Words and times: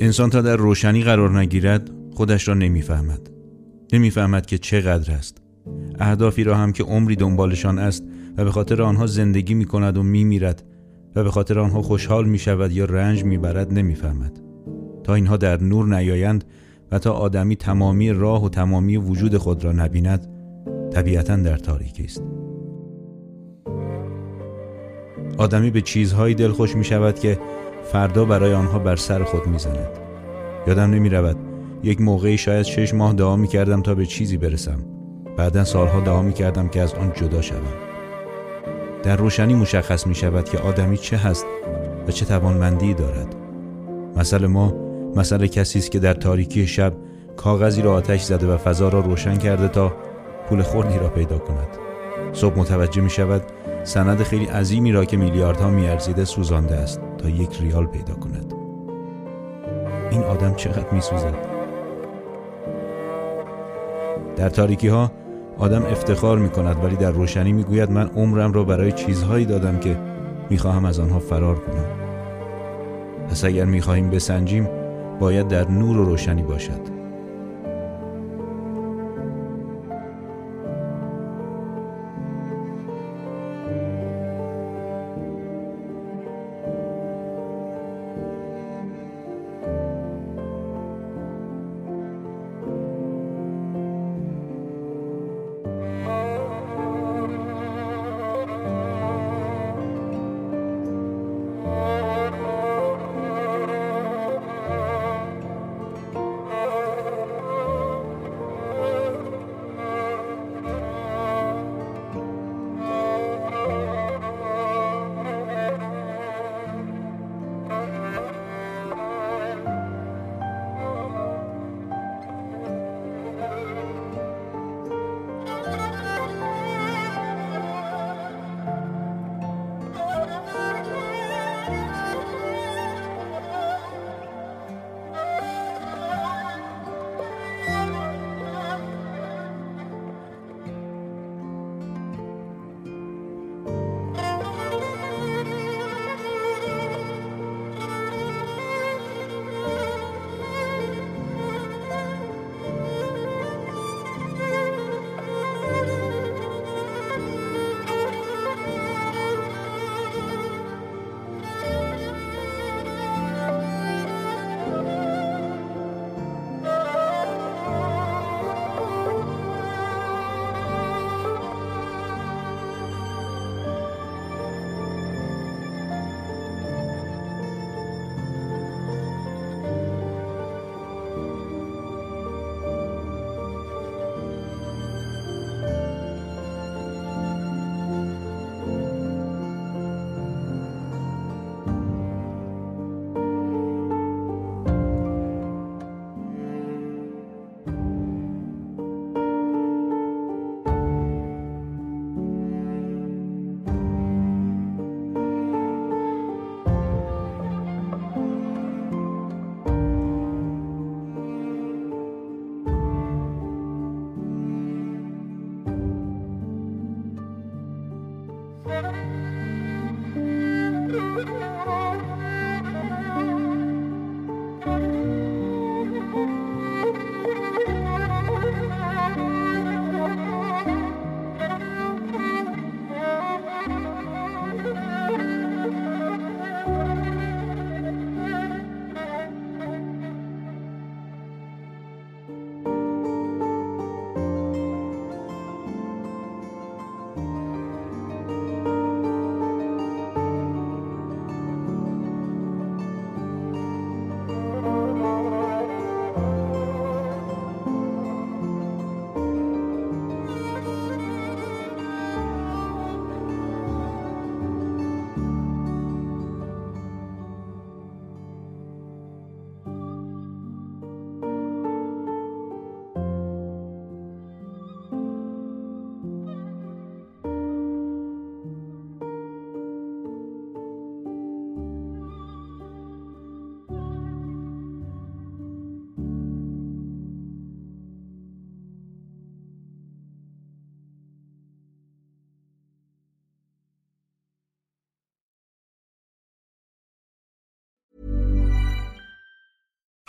انسان 0.00 0.30
تا 0.30 0.40
در 0.40 0.56
روشنی 0.56 1.02
قرار 1.02 1.38
نگیرد 1.38 1.90
خودش 2.14 2.48
را 2.48 2.54
نمی‌فهمد. 2.54 3.30
نمی‌فهمد 3.92 4.46
که 4.46 4.58
چقدر 4.58 5.12
است. 5.12 5.42
اهدافی 5.98 6.44
را 6.44 6.54
هم 6.54 6.72
که 6.72 6.84
عمری 6.84 7.16
دنبالشان 7.16 7.78
است 7.78 8.04
و 8.36 8.44
به 8.44 8.50
خاطر 8.50 8.82
آنها 8.82 9.06
زندگی 9.06 9.54
می 9.54 9.64
کند 9.64 9.96
و 9.96 10.02
می 10.02 10.24
میرد 10.24 10.62
و 11.16 11.24
به 11.24 11.30
خاطر 11.30 11.58
آنها 11.58 11.82
خوشحال 11.82 12.28
می 12.28 12.38
شود 12.38 12.72
یا 12.72 12.84
رنج 12.84 13.24
می 13.24 13.38
برد 13.38 13.72
نمی‌فهمد. 13.72 14.40
تا 15.04 15.14
اینها 15.14 15.36
در 15.36 15.62
نور 15.62 15.96
نیایند 15.96 16.44
و 16.90 16.98
تا 16.98 17.12
آدمی 17.12 17.56
تمامی 17.56 18.12
راه 18.12 18.44
و 18.44 18.48
تمامی 18.48 18.96
وجود 18.96 19.36
خود 19.36 19.64
را 19.64 19.72
نبیند 19.72 20.28
طبیعتا 20.92 21.36
در 21.36 21.56
تاریکی 21.56 22.04
است. 22.04 22.22
آدمی 25.38 25.70
به 25.70 25.80
چیزهایی 25.80 26.34
دلخوش 26.34 26.76
می 26.76 26.84
شود 26.84 27.18
که 27.18 27.38
فردا 27.92 28.24
برای 28.24 28.54
آنها 28.54 28.78
بر 28.78 28.96
سر 28.96 29.24
خود 29.24 29.46
می 29.46 29.58
زند. 29.58 29.88
یادم 30.66 30.90
نمی 30.90 31.08
رود 31.08 31.36
یک 31.82 32.00
موقعی 32.00 32.38
شاید 32.38 32.62
شش 32.62 32.94
ماه 32.94 33.12
دعا 33.12 33.36
می 33.36 33.48
کردم 33.48 33.82
تا 33.82 33.94
به 33.94 34.06
چیزی 34.06 34.36
برسم. 34.36 34.78
بعدا 35.36 35.64
سالها 35.64 36.00
دعا 36.00 36.22
می 36.22 36.32
کردم 36.32 36.68
که 36.68 36.80
از 36.80 36.94
آن 36.94 37.12
جدا 37.14 37.40
شوم. 37.40 37.58
در 39.02 39.16
روشنی 39.16 39.54
مشخص 39.54 40.06
می 40.06 40.14
شود 40.14 40.48
که 40.48 40.58
آدمی 40.58 40.96
چه 40.96 41.16
هست 41.16 41.46
و 42.08 42.10
چه 42.12 42.24
توانمندی 42.24 42.94
دارد. 42.94 43.34
مثل 44.16 44.46
ما 44.46 44.74
مثل 45.16 45.46
کسی 45.46 45.78
است 45.78 45.90
که 45.90 45.98
در 45.98 46.14
تاریکی 46.14 46.66
شب 46.66 46.92
کاغذی 47.36 47.82
را 47.82 47.94
آتش 47.94 48.22
زده 48.22 48.46
و 48.46 48.56
فضا 48.56 48.88
را 48.88 49.00
روشن 49.00 49.36
کرده 49.36 49.68
تا 49.68 49.92
پول 50.48 50.62
خوردی 50.62 50.98
را 50.98 51.08
پیدا 51.08 51.38
کند. 51.38 51.68
صبح 52.32 52.58
متوجه 52.58 53.00
می 53.00 53.10
شود 53.10 53.42
سند 53.84 54.22
خیلی 54.22 54.44
عظیمی 54.44 54.92
را 54.92 55.04
که 55.04 55.16
میلیاردها 55.16 55.70
میارزیده 55.70 56.24
سوزانده 56.24 56.74
است 56.74 57.00
تا 57.18 57.28
یک 57.28 57.60
ریال 57.60 57.86
پیدا 57.86 58.14
کند. 58.14 58.54
این 60.10 60.22
آدم 60.22 60.54
چقدر 60.54 60.90
میسوزد؟ 60.92 61.34
در 64.36 64.48
تاریکی 64.48 64.88
ها 64.88 65.12
آدم 65.58 65.82
افتخار 65.82 66.38
می 66.38 66.48
کند 66.48 66.84
ولی 66.84 66.96
در 66.96 67.10
روشنی 67.10 67.52
می 67.52 67.64
گوید 67.64 67.90
من 67.90 68.06
عمرم 68.16 68.52
را 68.52 68.64
برای 68.64 68.92
چیزهایی 68.92 69.44
دادم 69.44 69.78
که 69.78 69.98
می 70.50 70.58
خواهم 70.58 70.84
از 70.84 71.00
آنها 71.00 71.18
فرار 71.18 71.58
کنم. 71.58 71.86
پس 73.30 73.44
اگر 73.44 73.64
می 73.64 73.80
خواهیم 73.80 74.10
بسنجیم 74.10 74.68
باید 75.20 75.48
در 75.48 75.70
نور 75.70 75.96
و 75.96 76.04
روشنی 76.04 76.42
باشد. 76.42 77.03